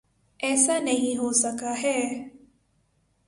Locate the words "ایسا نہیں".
0.39-1.17